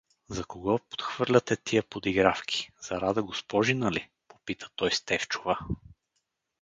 —За 0.29 0.43
кого 0.43 0.77
подхвърляте 0.89 1.55
тия 1.55 1.83
подигравки, 1.83 2.69
за 2.81 3.01
Рада 3.01 3.23
Госпожина 3.23 3.91
ли?— 3.91 4.09
попита 4.27 4.69
той 4.75 4.91
Стефчова. 4.91 5.59